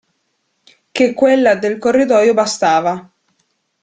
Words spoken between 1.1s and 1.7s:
quella